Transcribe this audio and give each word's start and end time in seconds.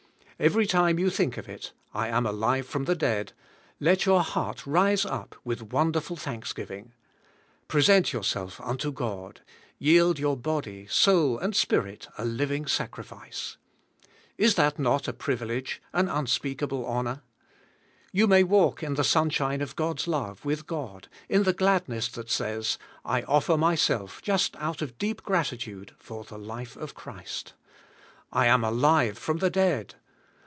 Every 0.43 0.65
time 0.65 0.97
you 0.97 1.11
think 1.11 1.37
of 1.37 1.47
it, 1.47 1.71
*'I 1.93 2.07
am 2.07 2.25
alive 2.25 2.65
from 2.65 2.85
the 2.85 2.95
dead," 2.95 3.33
let 3.79 4.07
your 4.07 4.23
heart 4.23 4.65
rise 4.65 5.05
up 5.05 5.35
with 5.43 5.71
wonderful 5.71 6.15
thanksgiving. 6.17 6.93
Present 7.67 8.11
yourself 8.11 8.59
unto 8.59 8.91
God, 8.91 9.41
yield 9.77 10.17
your 10.17 10.35
body, 10.35 10.87
soul, 10.87 11.37
and 11.37 11.55
spirit 11.55 12.07
a 12.17 12.25
living 12.25 12.65
sacrifice. 12.65 13.57
Is 14.35 14.55
that 14.55 14.79
not 14.79 15.07
a 15.07 15.13
privilege, 15.13 15.79
an 15.93 16.09
unspeakable 16.09 16.87
honor? 16.87 17.21
You 18.11 18.25
may 18.25 18.41
walk 18.43 18.81
in 18.81 18.95
the 18.95 19.03
sunshine 19.03 19.61
of 19.61 19.75
God's 19.75 20.07
love 20.07 20.43
with 20.43 20.65
God, 20.65 21.07
in 21.29 21.43
the 21.43 21.53
gladness 21.53 22.07
that 22.07 22.31
says, 22.31 22.79
I 23.05 23.21
offer 23.21 23.57
my 23.57 23.75
self 23.75 24.23
just 24.23 24.55
out 24.55 24.81
of 24.81 24.97
deep 24.97 25.21
gratitude 25.21 25.93
for 25.99 26.23
the 26.23 26.39
life 26.39 26.75
of 26.77 26.95
Christ. 26.95 27.53
I 28.31 28.47
am 28.47 28.63
alive 28.63 29.19
from 29.19 29.37
the 29.37 29.51
dead. 29.51 29.93